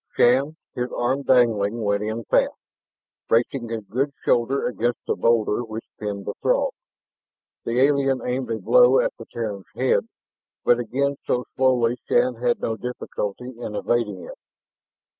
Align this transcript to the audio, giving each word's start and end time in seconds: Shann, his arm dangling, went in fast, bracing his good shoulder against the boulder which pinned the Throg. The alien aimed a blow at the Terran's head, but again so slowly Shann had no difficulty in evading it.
Shann, 0.17 0.55
his 0.73 0.91
arm 0.97 1.21
dangling, 1.21 1.83
went 1.83 2.01
in 2.01 2.23
fast, 2.23 2.55
bracing 3.27 3.69
his 3.69 3.83
good 3.85 4.11
shoulder 4.25 4.65
against 4.65 5.01
the 5.05 5.15
boulder 5.15 5.63
which 5.63 5.85
pinned 5.99 6.25
the 6.25 6.33
Throg. 6.41 6.71
The 7.65 7.79
alien 7.79 8.19
aimed 8.25 8.49
a 8.49 8.57
blow 8.57 8.99
at 8.99 9.13
the 9.19 9.27
Terran's 9.31 9.67
head, 9.75 10.07
but 10.65 10.79
again 10.79 11.17
so 11.27 11.43
slowly 11.55 11.99
Shann 12.09 12.33
had 12.41 12.59
no 12.59 12.75
difficulty 12.77 13.51
in 13.59 13.75
evading 13.75 14.23
it. 14.23 14.39